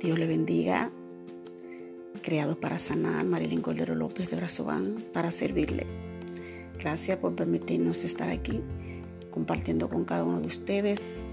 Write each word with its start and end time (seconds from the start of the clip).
Dios 0.00 0.18
le 0.18 0.26
bendiga. 0.26 0.90
Creados 2.22 2.56
para 2.56 2.78
sanar, 2.78 3.24
Marilyn 3.26 3.60
Cordero 3.60 3.94
López 3.94 4.30
de 4.30 4.36
Brazován, 4.36 5.04
para 5.12 5.30
servirle. 5.30 5.86
Gracias 6.78 7.18
por 7.18 7.34
permitirnos 7.34 8.02
estar 8.04 8.30
aquí 8.30 8.62
compartiendo 9.30 9.90
con 9.90 10.06
cada 10.06 10.24
uno 10.24 10.40
de 10.40 10.46
ustedes. 10.46 11.26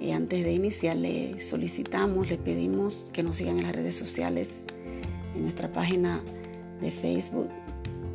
Y 0.00 0.12
antes 0.12 0.44
de 0.44 0.52
iniciar, 0.52 0.96
le 0.96 1.40
solicitamos, 1.40 2.28
le 2.28 2.38
pedimos 2.38 3.10
que 3.12 3.24
nos 3.24 3.38
sigan 3.38 3.58
en 3.58 3.64
las 3.64 3.74
redes 3.74 3.96
sociales, 3.96 4.62
en 5.34 5.42
nuestra 5.42 5.72
página 5.72 6.22
de 6.80 6.92
Facebook, 6.92 7.48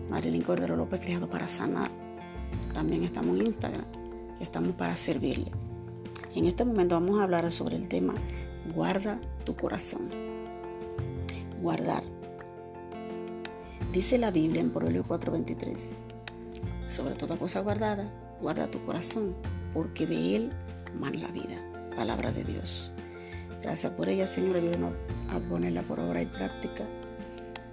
Marilyn 0.10 0.44
Cordero 0.44 0.78
López, 0.78 1.02
Creado 1.02 1.30
para 1.30 1.50
Sanar. 1.50 1.92
También 2.74 3.04
estamos 3.04 3.38
en 3.38 3.48
Instagram, 3.48 3.86
estamos 4.40 4.74
para 4.76 4.96
servirle. 4.96 5.52
En 6.34 6.46
este 6.46 6.64
momento 6.64 6.96
vamos 6.96 7.20
a 7.20 7.24
hablar 7.24 7.52
sobre 7.52 7.76
el 7.76 7.90
tema 7.90 8.14
guarda 8.74 9.20
tu 9.42 9.56
corazón. 9.56 10.10
Guardar. 11.62 12.04
Dice 13.92 14.18
la 14.18 14.32
Biblia 14.32 14.62
en 14.62 14.72
Proverbio 14.72 15.04
4:23, 15.04 16.04
sobre 16.88 17.16
toda 17.16 17.38
cosa 17.38 17.60
guardada, 17.60 18.10
guarda 18.42 18.72
tu 18.72 18.82
corazón, 18.84 19.36
porque 19.74 20.08
de 20.08 20.36
él 20.36 20.52
mana 20.98 21.20
la 21.20 21.28
vida. 21.28 21.58
Palabra 21.96 22.32
de 22.32 22.44
Dios. 22.44 22.94
Gracias 23.62 23.92
por 23.94 24.10
ella, 24.10 24.26
Señor. 24.26 24.56
Ayúdanos 24.56 24.94
a 25.30 25.40
ponerla 25.40 25.84
por 25.84 26.00
obra 26.00 26.22
y 26.22 26.26
práctica. 26.26 26.88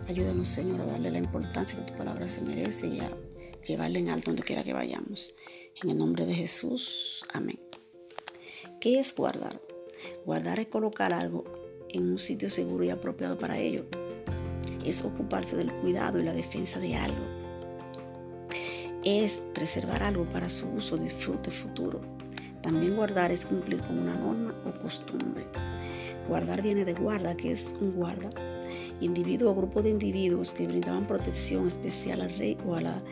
Ayúdanos, 0.09 0.48
Señor, 0.48 0.81
a 0.81 0.87
darle 0.87 1.11
la 1.11 1.19
importancia 1.19 1.79
que 1.79 1.93
tu 1.93 1.97
palabra 1.97 2.29
se 2.29 2.41
merece 2.41 2.89
y 2.89 3.01
a 3.01 3.11
llevarla 3.67 3.98
en 3.98 4.09
alto 4.11 4.31
donde 4.31 4.43
quiera 4.43 4.65
que 4.65 4.73
vayamos. 4.73 5.35
En 5.83 5.91
el 5.91 5.98
nombre 5.98 6.27
de 6.27 6.35
Jesús. 6.35 7.25
Amén. 7.33 7.61
¿Qué 8.81 8.98
es 8.98 9.15
guardar? 9.15 9.61
Guardar 10.25 10.61
es 10.61 10.69
colocar 10.69 11.12
algo 11.12 11.45
en 11.91 12.11
un 12.11 12.19
sitio 12.19 12.50
seguro 12.50 12.84
y 12.84 12.91
apropiado 12.91 13.39
para 13.39 13.58
ello. 13.58 13.84
Es 14.84 15.05
ocuparse 15.05 15.56
del 15.56 15.72
cuidado 15.72 16.19
y 16.19 16.25
la 16.25 16.33
defensa 16.33 16.78
de 16.78 16.97
algo. 16.97 17.25
Es 19.05 19.42
preservar 19.55 20.03
algo 20.03 20.25
para 20.25 20.48
su 20.48 20.69
uso, 20.69 20.97
disfrute 20.97 21.50
futuro. 21.50 22.00
También 22.62 22.97
guardar 22.97 23.30
es 23.30 23.47
cumplir 23.47 23.80
con 23.80 23.98
una 23.98 24.14
norma 24.14 24.55
o 24.67 24.78
costumbre. 24.80 25.45
Guardar 26.28 26.62
viene 26.62 26.84
de 26.84 26.95
guarda, 26.95 27.36
que 27.36 27.53
es 27.53 27.77
un 27.80 27.92
guarda, 27.92 28.30
individuo 29.00 29.52
o 29.52 29.55
grupo 29.55 29.83
de 29.83 29.91
individuos 29.91 30.52
que 30.52 30.67
brindaban 30.67 31.06
protección 31.06 31.69
especial 31.69 32.20
al 32.20 32.36
rey 32.36 32.56
o, 32.67 32.75
a 32.75 32.80
la, 32.80 33.02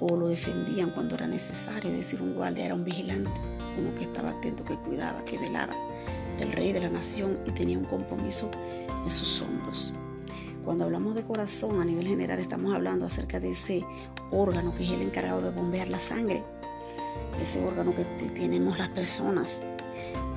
o 0.00 0.16
lo 0.16 0.28
defendían 0.28 0.90
cuando 0.90 1.16
era 1.16 1.26
necesario. 1.26 1.90
Es 1.90 1.96
decir, 1.96 2.22
un 2.22 2.34
guardia 2.34 2.66
era 2.66 2.74
un 2.74 2.84
vigilante 2.84 3.30
uno 3.78 3.94
que 3.94 4.04
estaba 4.04 4.30
atento, 4.30 4.64
que 4.64 4.76
cuidaba, 4.76 5.24
que 5.24 5.38
velaba 5.38 5.74
del 6.38 6.52
rey 6.52 6.72
de 6.72 6.80
la 6.80 6.88
nación 6.88 7.38
y 7.46 7.50
tenía 7.50 7.78
un 7.78 7.84
compromiso 7.84 8.50
en 9.04 9.10
sus 9.10 9.40
hombros. 9.42 9.94
Cuando 10.64 10.84
hablamos 10.84 11.14
de 11.14 11.22
corazón 11.22 11.80
a 11.80 11.84
nivel 11.84 12.06
general 12.06 12.38
estamos 12.38 12.74
hablando 12.74 13.06
acerca 13.06 13.40
de 13.40 13.50
ese 13.50 13.84
órgano 14.30 14.74
que 14.74 14.84
es 14.84 14.90
el 14.90 15.02
encargado 15.02 15.42
de 15.42 15.50
bombear 15.50 15.88
la 15.88 15.98
sangre, 15.98 16.42
ese 17.40 17.64
órgano 17.64 17.94
que 17.94 18.04
tenemos 18.28 18.78
las 18.78 18.90
personas. 18.90 19.60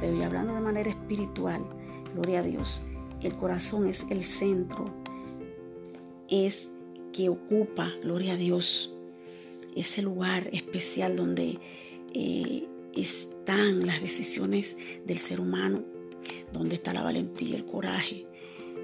Pero 0.01 0.17
ya 0.17 0.25
hablando 0.25 0.55
de 0.55 0.61
manera 0.61 0.89
espiritual, 0.89 1.61
gloria 2.15 2.39
a 2.39 2.43
Dios, 2.43 2.83
el 3.21 3.35
corazón 3.35 3.87
es 3.87 4.05
el 4.09 4.23
centro, 4.23 4.85
es 6.29 6.69
que 7.13 7.29
ocupa, 7.29 7.91
gloria 8.03 8.33
a 8.33 8.37
Dios, 8.37 8.93
ese 9.75 10.01
lugar 10.01 10.49
especial 10.51 11.15
donde 11.15 11.59
eh, 12.13 12.67
están 13.45 13.85
las 13.85 14.01
decisiones 14.01 14.75
del 15.05 15.19
ser 15.19 15.39
humano, 15.39 15.83
donde 16.51 16.73
está 16.73 16.93
la 16.93 17.03
valentía, 17.03 17.55
el 17.55 17.65
coraje, 17.65 18.25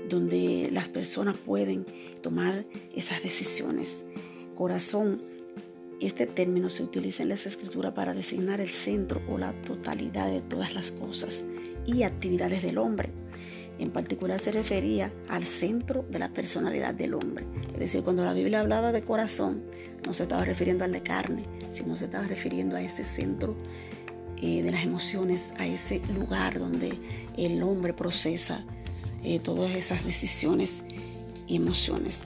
donde 0.08 0.70
las 0.72 0.88
personas 0.88 1.36
pueden 1.36 1.84
tomar 2.22 2.66
esas 2.96 3.24
decisiones. 3.24 4.06
Corazón, 4.54 5.20
este 6.00 6.28
término 6.28 6.70
se 6.70 6.84
utiliza 6.84 7.24
en 7.24 7.30
las 7.30 7.48
escrituras 7.48 7.94
para 7.94 8.14
designar 8.14 8.62
el 8.62 8.70
centro 8.70 9.20
o 9.28 9.40
la 9.40 9.52
totalidad 9.64 10.32
de 10.32 10.42
todas 10.42 10.76
las 10.76 10.92
cosas 10.92 11.44
y 11.88 12.04
actividades 12.04 12.62
del 12.62 12.78
hombre. 12.78 13.10
En 13.80 13.90
particular 13.90 14.40
se 14.40 14.52
refería 14.52 15.12
al 15.28 15.44
centro 15.44 16.06
de 16.08 16.20
la 16.20 16.34
personalidad 16.34 16.94
del 16.94 17.16
hombre. 17.16 17.46
Es 17.74 17.80
decir, 17.80 18.04
cuando 18.04 18.24
la 18.24 18.34
Biblia 18.34 18.60
hablaba 18.60 18.92
de 18.92 19.02
corazón, 19.02 19.64
no 20.06 20.14
se 20.14 20.22
estaba 20.22 20.46
refiriendo 20.46 20.86
al 20.86 20.92
de 20.92 21.02
carne, 21.02 21.46
sino 21.72 21.98
se 21.98 22.06
estaba 22.06 22.28
refiriendo 22.28 22.76
a 22.76 22.84
ese 22.84 23.04
centro 23.04 23.56
eh, 24.42 24.64
de 24.64 24.72
las 24.72 24.84
emociones 24.84 25.54
a 25.60 25.68
ese 25.68 26.00
lugar 26.08 26.58
donde 26.58 26.98
el 27.38 27.62
hombre 27.62 27.94
procesa 27.94 28.66
eh, 29.24 29.40
todas 29.40 29.76
esas 29.76 30.04
decisiones 30.04 30.84
y 31.46 31.58
emociones. 31.58 32.22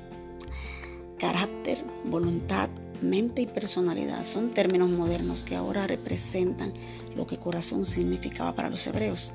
Carácter, 1.20 1.84
voluntad, 2.06 2.70
mente 3.02 3.42
y 3.42 3.48
personalidad 3.48 4.24
son 4.24 4.54
términos 4.54 4.90
modernos 4.90 5.44
que 5.44 5.58
ahora 5.58 5.88
representan 5.88 6.72
lo 7.18 7.28
que 7.28 7.36
corazón 7.36 7.84
significaba 7.86 8.56
para 8.56 8.70
los 8.70 8.88
hebreos. 8.88 9.34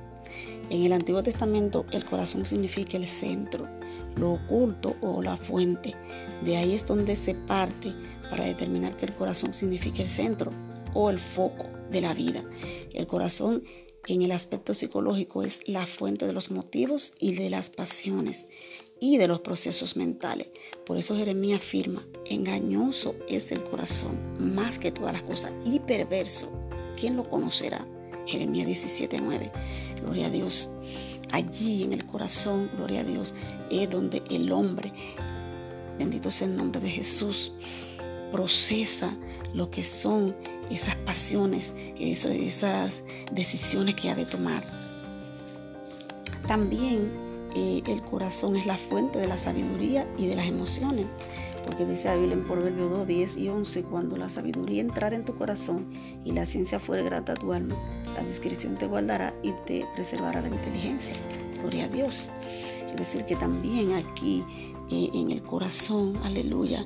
En 0.71 0.83
el 0.83 0.95
Antiguo 0.95 1.23
Testamento 1.23 1.85
el 1.93 2.07
corazón 2.07 2.47
significa 2.47 2.97
el 2.97 3.07
centro, 3.07 3.69
lo 4.17 4.33
oculto 4.33 4.97
o 5.03 5.21
la 5.21 5.37
fuente. 5.37 5.95
De 6.43 6.57
ahí 6.57 6.73
es 6.73 6.87
donde 6.87 7.15
se 7.17 7.35
parte 7.35 7.93
para 8.31 8.47
determinar 8.47 8.97
que 8.97 9.05
el 9.05 9.15
corazón 9.15 9.53
significa 9.53 10.03
el 10.03 10.09
centro 10.09 10.51
o 10.95 11.11
el 11.11 11.19
foco 11.19 11.80
de 11.91 12.01
la 12.01 12.15
vida. 12.15 12.45
El 12.93 13.07
corazón 13.07 13.65
en 14.07 14.23
el 14.23 14.33
aspecto 14.33 14.75
psicológico 14.75 15.43
es 15.43 15.69
la 15.69 15.87
fuente 15.87 16.27
de 16.27 16.33
los 16.33 16.51
motivos 16.51 17.15
y 17.19 17.35
de 17.35 17.51
las 17.51 17.71
pasiones 17.71 18.49
y 18.99 19.17
de 19.17 19.29
los 19.29 19.41
procesos 19.41 19.97
mentales. 19.97 20.49
Por 20.85 20.99
eso 20.99 21.17
Jeremías 21.17 21.61
afirma, 21.61 22.07
engañoso 22.27 23.15
es 23.29 23.51
el 23.53 23.63
corazón 23.65 24.19
más 24.55 24.79
que 24.79 24.93
todas 24.93 25.13
las 25.13 25.23
cosas 25.23 25.53
y 25.65 25.81
perverso. 25.81 26.51
¿Quién 26.99 27.17
lo 27.17 27.29
conocerá? 27.29 27.87
Jeremías 28.27 28.67
17:9. 28.67 29.51
Gloria 30.03 30.27
a 30.27 30.31
Dios. 30.31 30.71
Allí 31.33 31.85
en 31.85 31.93
el 31.93 32.07
corazón, 32.07 32.71
gloria 32.77 33.01
a 33.01 33.05
Dios, 33.05 33.35
es 33.71 33.89
donde 33.89 34.23
el 34.31 34.51
hombre, 34.53 34.93
bendito 35.99 36.31
sea 36.31 36.49
el 36.49 36.57
nombre 36.57 36.81
de 36.81 36.91
Jesús, 36.91 37.53
procesa 38.31 39.17
lo 39.55 39.71
que 39.71 39.83
son 39.83 40.35
esas 40.71 40.95
pasiones, 40.97 41.75
esas 41.99 43.03
decisiones 43.33 43.95
que 43.95 44.11
ha 44.11 44.15
de 44.15 44.27
tomar. 44.27 44.63
También 46.47 47.11
eh, 47.55 47.83
el 47.87 48.03
corazón 48.03 48.57
es 48.57 48.67
la 48.67 48.77
fuente 48.77 49.19
de 49.19 49.27
la 49.27 49.39
sabiduría 49.39 50.07
y 50.17 50.27
de 50.27 50.37
las 50.37 50.47
emociones, 50.47 51.07
porque 51.67 51.85
dice 51.85 52.09
la 52.09 52.17
Biblia 52.17 52.35
en 52.35 52.45
Proverbios 52.45 52.91
2, 52.91 53.07
10 53.07 53.37
y 53.37 53.49
11, 53.49 53.83
cuando 53.85 54.17
la 54.17 54.29
sabiduría 54.29 54.81
entrara 54.81 55.17
en 55.17 55.25
tu 55.25 55.35
corazón 55.37 55.87
y 56.25 56.33
la 56.33 56.47
ciencia 56.47 56.79
fuera 56.79 57.03
grata 57.03 57.33
a 57.33 57.37
tu 57.37 57.53
alma, 57.53 57.75
la 58.15 58.23
discreción 58.23 58.77
te 58.77 58.87
guardará 58.87 59.35
y 59.43 59.53
te 59.67 59.85
preservará 59.95 60.41
la 60.41 60.49
inteligencia. 60.49 61.15
Gloria 61.61 61.85
a 61.85 61.89
Dios. 61.89 62.31
Es 62.91 62.97
decir, 62.97 63.25
que 63.25 63.37
también 63.37 63.95
aquí 63.95 64.43
eh, 64.91 65.11
en 65.15 65.31
el 65.31 65.43
corazón, 65.43 66.19
aleluya, 66.25 66.85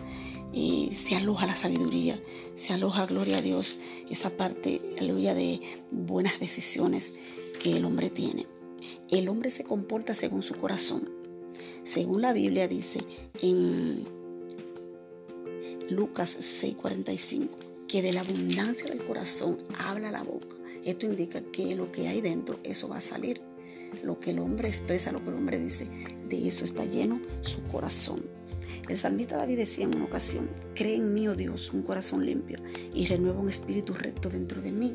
se 0.93 1.17
aloja 1.17 1.47
la 1.47 1.55
sabiduría, 1.55 2.21
se 2.55 2.73
aloja, 2.73 3.07
gloria 3.07 3.39
a 3.39 3.43
Dios, 3.43 3.79
esa 4.09 4.31
parte, 4.31 4.81
aleluya, 4.99 5.35
de 5.35 5.61
buenas 5.91 6.39
decisiones 6.39 7.15
que 7.61 7.77
el 7.77 7.85
hombre 7.85 8.11
tiene. 8.11 8.47
El 9.11 9.29
hombre 9.29 9.51
se 9.51 9.65
comporta 9.65 10.15
según 10.15 10.43
su 10.43 10.55
corazón. 10.55 11.11
Según 11.83 12.23
la 12.23 12.33
Biblia 12.33 12.69
dice 12.69 13.01
en 13.43 14.05
Lucas 15.91 16.39
6:45, 16.41 17.49
que 17.89 18.03
de 18.03 18.13
la 18.13 18.21
abundancia 18.21 18.89
del 18.89 19.05
corazón 19.05 19.59
habla 19.79 20.11
la 20.11 20.23
boca. 20.23 20.57
Esto 20.85 21.07
indica 21.07 21.43
que 21.43 21.75
lo 21.75 21.93
que 21.93 22.09
hay 22.09 22.21
dentro, 22.21 22.59
eso 22.63 22.89
va 22.89 22.99
a 22.99 23.03
salir. 23.03 23.41
Lo 24.03 24.19
que 24.21 24.31
el 24.31 24.39
hombre 24.39 24.69
expresa, 24.69 25.13
lo 25.13 25.23
que 25.23 25.31
el 25.31 25.37
hombre 25.37 25.59
dice, 25.59 25.89
de 26.29 26.49
eso 26.49 26.65
está 26.65 26.85
lleno 26.85 27.21
su 27.43 27.63
corazón. 27.65 28.23
El 28.89 28.99
salmista 28.99 29.37
David 29.37 29.59
decía 29.59 29.85
en 29.85 29.95
una 29.95 30.05
ocasión, 30.05 30.49
cree 30.75 30.97
en 30.97 31.15
mí, 31.15 31.27
oh 31.29 31.35
Dios, 31.35 31.73
un 31.73 31.83
corazón 31.83 32.27
limpio 32.27 32.59
y 32.93 33.07
renueva 33.07 33.41
un 33.41 33.49
espíritu 33.49 33.95
recto 33.95 34.29
dentro 34.29 34.61
de 34.61 34.73
mí. 34.73 34.95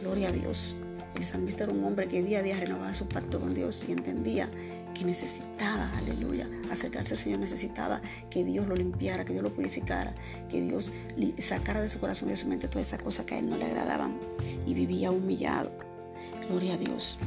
Gloria 0.00 0.28
a 0.28 0.32
Dios. 0.32 0.74
El 1.16 1.24
salmista 1.24 1.64
era 1.64 1.72
un 1.72 1.84
hombre 1.84 2.08
que 2.08 2.22
día 2.22 2.38
a 2.38 2.42
día 2.42 2.58
renovaba 2.58 2.94
su 2.94 3.08
pacto 3.08 3.40
con 3.40 3.54
Dios 3.54 3.84
y 3.88 3.92
entendía 3.92 4.48
que 4.94 5.04
necesitaba, 5.04 5.90
aleluya, 5.98 6.48
acercarse 6.70 7.14
al 7.14 7.20
Señor, 7.20 7.40
necesitaba 7.40 8.00
que 8.30 8.44
Dios 8.44 8.66
lo 8.66 8.74
limpiara, 8.74 9.24
que 9.24 9.32
Dios 9.32 9.42
lo 9.42 9.52
purificara, 9.52 10.14
que 10.48 10.60
Dios 10.60 10.92
sacara 11.38 11.80
de 11.80 11.88
su 11.88 12.00
corazón 12.00 12.28
y 12.28 12.32
de 12.32 12.36
su 12.36 12.48
mente 12.48 12.68
todas 12.68 12.88
esas 12.88 13.02
cosas 13.02 13.26
que 13.26 13.34
a 13.34 13.38
él 13.38 13.48
no 13.48 13.56
le 13.56 13.66
agradaban 13.66 14.18
y 14.66 14.74
vivía 14.74 15.10
humillado. 15.10 15.70
Gloria 16.48 16.74
a 16.74 16.76
Dios. 16.76 17.18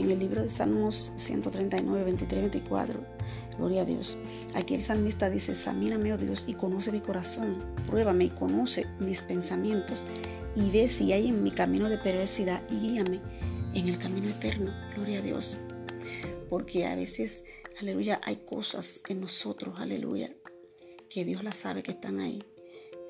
En 0.00 0.10
el 0.10 0.18
libro 0.18 0.40
de 0.40 0.48
Salmos 0.48 1.12
139, 1.16 2.04
23, 2.04 2.40
24, 2.40 3.00
Gloria 3.58 3.82
a 3.82 3.84
Dios. 3.84 4.16
Aquí 4.54 4.74
el 4.74 4.80
salmista 4.80 5.28
dice, 5.28 5.52
examíname, 5.52 6.14
oh 6.14 6.16
Dios, 6.16 6.46
y 6.48 6.54
conoce 6.54 6.90
mi 6.90 7.00
corazón. 7.00 7.62
Pruébame 7.86 8.24
y 8.24 8.30
conoce 8.30 8.86
mis 8.98 9.20
pensamientos. 9.20 10.06
Y 10.56 10.70
ve 10.70 10.88
si 10.88 11.12
hay 11.12 11.28
en 11.28 11.42
mi 11.42 11.50
camino 11.50 11.90
de 11.90 11.98
perversidad 11.98 12.62
y 12.70 12.78
guíame 12.80 13.20
en 13.74 13.88
el 13.88 13.98
camino 13.98 14.30
eterno. 14.30 14.72
Gloria 14.94 15.18
a 15.18 15.22
Dios. 15.22 15.58
porque 16.48 16.86
a 16.86 16.96
veces, 16.96 17.44
aleluya, 17.78 18.22
hay 18.24 18.36
cosas 18.36 19.02
en 19.06 19.20
nosotros, 19.20 19.74
aleluya, 19.78 20.34
que 21.10 21.26
Dios 21.26 21.44
las 21.44 21.58
sabe 21.58 21.82
que 21.82 21.92
están 21.92 22.20
ahí. 22.20 22.42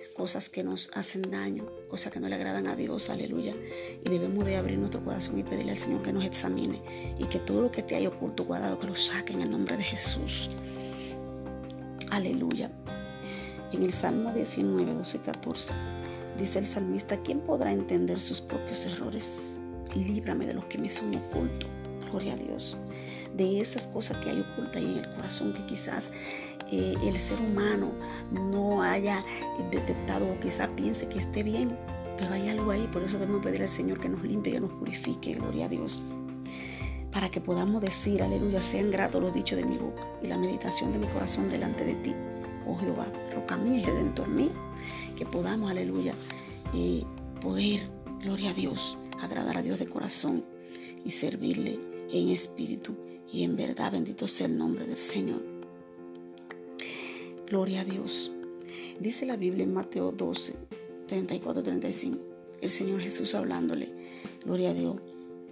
Cosas 0.08 0.49
que 0.49 0.64
nos 0.64 0.91
hacen 0.94 1.31
daño, 1.31 1.67
cosas 1.88 2.12
que 2.12 2.20
no 2.20 2.29
le 2.29 2.35
agradan 2.35 2.67
a 2.69 2.76
Dios, 2.76 3.11
aleluya. 3.11 3.55
Y 4.02 4.08
debemos 4.08 4.47
de 4.47 4.56
abrir 4.56 4.79
nuestro 4.79 5.05
corazón 5.05 5.38
y 5.38 5.43
pedirle 5.43 5.73
al 5.73 5.79
Señor 5.79 6.02
que 6.02 6.12
nos 6.12 6.25
examine 6.25 7.14
y 7.19 7.25
que 7.25 7.38
todo 7.38 7.61
lo 7.61 7.70
que 7.70 7.82
te 7.82 7.97
haya 7.97 8.08
oculto, 8.08 8.44
guardado, 8.44 8.79
que 8.79 8.87
lo 8.87 8.97
saque 8.97 9.35
en 9.35 9.43
el 9.43 9.50
nombre 9.50 9.76
de 9.76 9.85
Jesús. 9.85 10.50
Aleluya. 12.11 12.70
En 13.73 13.82
el 13.82 13.93
Salmo 13.93 14.32
19, 14.32 14.94
12 14.94 15.17
y 15.17 15.20
14 15.20 15.73
dice 16.38 16.58
el 16.58 16.67
salmista, 16.67 17.19
¿quién 17.19 17.41
podrá 17.41 17.70
entender 17.70 18.20
sus 18.20 18.41
propios 18.41 18.87
errores? 18.87 19.56
Líbrame 19.94 20.46
de 20.46 20.55
los 20.55 20.64
que 20.64 20.79
me 20.79 20.88
son 20.88 21.14
ocultos. 21.14 21.69
Gloria 22.11 22.32
a 22.32 22.37
Dios. 22.37 22.76
De 23.37 23.61
esas 23.61 23.87
cosas 23.87 24.17
que 24.19 24.31
hay 24.31 24.41
ocultas 24.41 24.76
ahí 24.76 24.93
en 24.93 25.05
el 25.05 25.11
corazón 25.14 25.53
que 25.53 25.64
quizás 25.67 26.11
eh, 26.70 26.94
el 27.02 27.19
ser 27.19 27.40
humano 27.40 27.90
no 28.32 28.82
haya 28.82 29.25
detectado 29.70 30.26
o 30.31 30.40
quizás 30.40 30.69
piense 30.76 31.08
que 31.08 31.19
esté 31.19 31.43
bien, 31.43 31.76
pero 32.17 32.34
hay 32.34 32.49
algo 32.49 32.70
ahí, 32.70 32.88
por 32.93 33.02
eso 33.02 33.19
debemos 33.19 33.43
pedir 33.43 33.62
al 33.62 33.69
Señor 33.69 33.99
que 33.99 34.08
nos 34.08 34.22
limpie, 34.22 34.52
que 34.52 34.61
nos 34.61 34.72
purifique, 34.72 35.34
gloria 35.34 35.67
a 35.67 35.69
Dios, 35.69 36.02
para 37.11 37.28
que 37.31 37.40
podamos 37.40 37.82
decir, 37.82 38.22
aleluya, 38.22 38.62
sean 38.62 38.90
gratos 38.90 39.20
los 39.20 39.34
dichos 39.34 39.58
de 39.58 39.64
mi 39.64 39.76
boca 39.76 40.06
y 40.22 40.26
la 40.26 40.38
meditación 40.38 40.93
de 40.93 40.99
mi 40.99 41.06
corazón 41.08 41.49
delante 41.49 41.84
de 41.84 41.94
ti, 41.94 42.14
oh 42.67 42.76
Jehová, 42.76 43.08
roca 43.34 43.56
mía 43.56 43.81
y 43.81 43.84
redentor 43.84 44.28
mío, 44.28 44.50
que 45.17 45.26
podamos, 45.26 45.70
aleluya, 45.70 46.14
eh, 46.75 47.02
poder, 47.40 47.81
gloria 48.22 48.50
a 48.50 48.55
Dios, 48.55 48.96
agradar 49.20 49.58
a 49.58 49.62
Dios 49.62 49.78
de 49.78 49.87
corazón 49.87 50.44
y 51.05 51.11
servirle 51.11 51.81
en 52.12 52.28
espíritu 52.28 52.94
y 53.32 53.44
en 53.44 53.56
verdad, 53.56 53.93
bendito 53.93 54.28
sea 54.28 54.46
el 54.46 54.58
nombre 54.58 54.87
del 54.87 54.99
Señor. 54.99 55.50
Gloria 57.50 57.81
a 57.81 57.85
Dios. 57.85 58.31
Dice 59.00 59.26
la 59.26 59.37
Biblia 59.37 59.64
en 59.64 59.75
Mateo 59.75 60.12
12, 60.12 60.55
34, 61.08 61.64
35. 61.64 62.25
El 62.61 62.70
Señor 62.70 63.00
Jesús 63.00 63.35
hablándole. 63.35 63.93
Gloria 64.44 64.70
a 64.70 64.73
Dios. 64.73 64.99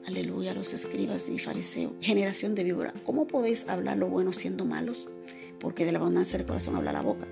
Aleluya 0.07 0.53
a 0.53 0.55
los 0.55 0.73
escribas 0.73 1.29
y 1.29 1.41
fariseos. 1.41 1.95
Generación 2.01 2.55
de 2.55 2.63
víbora. 2.63 2.95
¿Cómo 3.05 3.27
podéis 3.27 3.69
hablar 3.69 3.97
lo 3.97 4.07
bueno 4.07 4.33
siendo 4.33 4.65
malos? 4.65 5.09
Porque 5.59 5.85
de 5.85 5.91
la 5.91 5.99
abundancia 5.99 6.39
del 6.39 6.47
corazón 6.47 6.77
habla 6.77 6.93
la 6.93 7.03
boca. 7.03 7.27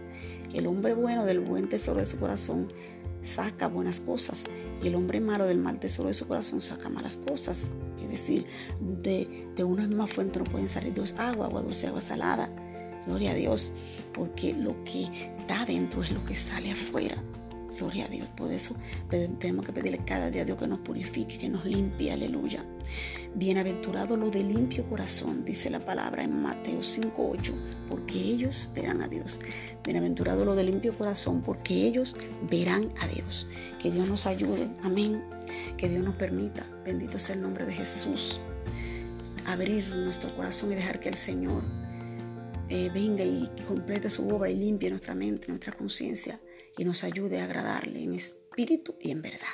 El 0.52 0.66
hombre 0.66 0.94
bueno 0.94 1.24
del 1.24 1.38
buen 1.38 1.68
tesoro 1.68 2.00
de 2.00 2.04
su 2.04 2.18
corazón 2.18 2.72
saca 3.22 3.68
buenas 3.68 4.00
cosas 4.00 4.46
y 4.82 4.88
el 4.88 4.96
hombre 4.96 5.20
malo 5.20 5.46
del 5.46 5.58
mal 5.58 5.78
tesoro 5.78 6.08
de 6.08 6.14
su 6.14 6.26
corazón 6.26 6.60
saca 6.60 6.88
malas 6.88 7.18
cosas. 7.18 7.72
Es 8.02 8.10
decir, 8.10 8.46
de, 8.80 9.46
de 9.54 9.62
una 9.62 9.86
misma 9.86 10.08
fuente 10.08 10.40
no 10.40 10.44
pueden 10.44 10.68
salir 10.68 10.92
dos 10.92 11.12
aguas, 11.12 11.50
agua 11.50 11.62
dulce, 11.62 11.86
agua 11.86 12.00
salada. 12.00 12.50
Gloria 13.06 13.30
a 13.30 13.34
Dios, 13.34 13.72
porque 14.12 14.52
lo 14.52 14.82
que 14.84 15.30
está 15.38 15.64
dentro 15.64 16.02
es 16.02 16.10
lo 16.10 16.24
que 16.24 16.34
sale 16.34 16.72
afuera. 16.72 17.22
Gloria 17.76 18.06
a 18.06 18.08
Dios. 18.08 18.28
Por 18.34 18.50
eso 18.52 18.74
tenemos 19.38 19.64
que 19.64 19.72
pedirle 19.72 19.98
cada 19.98 20.30
día 20.30 20.42
a 20.42 20.44
Dios 20.44 20.58
que 20.58 20.66
nos 20.66 20.80
purifique, 20.80 21.38
que 21.38 21.48
nos 21.48 21.64
limpie. 21.66 22.10
Aleluya. 22.10 22.64
Bienaventurado 23.34 24.16
lo 24.16 24.30
de 24.30 24.42
limpio 24.42 24.88
corazón, 24.88 25.44
dice 25.44 25.68
la 25.68 25.80
palabra 25.80 26.24
en 26.24 26.42
Mateo 26.42 26.82
5:8, 26.82 27.52
porque 27.88 28.18
ellos 28.18 28.70
verán 28.74 29.02
a 29.02 29.08
Dios. 29.08 29.40
Bienaventurado 29.84 30.44
lo 30.44 30.54
de 30.54 30.64
limpio 30.64 30.96
corazón, 30.96 31.42
porque 31.42 31.86
ellos 31.86 32.16
verán 32.50 32.88
a 33.00 33.08
Dios. 33.08 33.46
Que 33.78 33.90
Dios 33.90 34.08
nos 34.08 34.26
ayude. 34.26 34.68
Amén. 34.82 35.22
Que 35.76 35.88
Dios 35.88 36.02
nos 36.02 36.16
permita. 36.16 36.64
Bendito 36.84 37.18
sea 37.18 37.36
el 37.36 37.42
nombre 37.42 37.66
de 37.66 37.74
Jesús. 37.74 38.40
Abrir 39.44 39.86
nuestro 39.88 40.34
corazón 40.34 40.72
y 40.72 40.76
dejar 40.76 40.98
que 40.98 41.10
el 41.10 41.14
Señor 41.14 41.62
eh, 42.68 42.90
venga 42.92 43.24
y 43.24 43.50
complete 43.66 44.10
su 44.10 44.28
obra 44.28 44.50
y 44.50 44.56
limpie 44.56 44.90
nuestra 44.90 45.14
mente, 45.14 45.48
nuestra 45.48 45.72
conciencia 45.72 46.40
y 46.76 46.84
nos 46.84 47.04
ayude 47.04 47.40
a 47.40 47.44
agradarle 47.44 48.02
en 48.02 48.14
espíritu 48.14 48.96
y 49.00 49.10
en 49.10 49.22
verdad. 49.22 49.46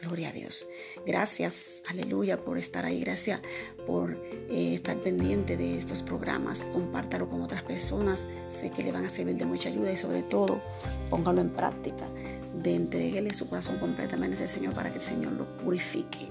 Gloria 0.00 0.28
a 0.28 0.32
Dios. 0.32 0.68
Gracias, 1.04 1.82
aleluya, 1.88 2.36
por 2.36 2.56
estar 2.56 2.84
ahí. 2.84 3.00
Gracias 3.00 3.40
por 3.84 4.12
eh, 4.48 4.74
estar 4.74 4.96
pendiente 5.02 5.56
de 5.56 5.76
estos 5.76 6.04
programas. 6.04 6.68
Compártalo 6.72 7.28
con 7.28 7.42
otras 7.42 7.64
personas. 7.64 8.28
Sé 8.48 8.70
que 8.70 8.84
le 8.84 8.92
van 8.92 9.06
a 9.06 9.08
servir 9.08 9.36
de 9.36 9.44
mucha 9.44 9.70
ayuda 9.70 9.90
y 9.90 9.96
sobre 9.96 10.22
todo 10.22 10.62
póngalo 11.10 11.40
en 11.40 11.50
práctica. 11.50 12.08
De 12.54 12.76
entreguele 12.76 13.34
su 13.34 13.48
corazón 13.48 13.78
completamente 13.78 14.40
al 14.42 14.48
Señor 14.48 14.74
para 14.74 14.90
que 14.90 14.96
el 14.96 15.02
Señor 15.02 15.32
lo 15.32 15.56
purifique. 15.58 16.28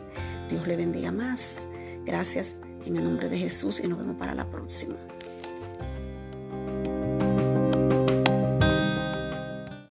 Dios 0.49 0.65
le 0.65 0.77
bendiga 0.77 1.11
más. 1.11 1.67
Gracias 2.05 2.59
en 2.85 2.95
el 2.95 3.03
nombre 3.03 3.27
de 3.27 3.37
Jesús 3.37 3.81
y 3.81 3.87
nos 3.89 3.97
vemos 3.97 4.15
para 4.15 4.33
la 4.33 4.49
próxima. 4.49 4.95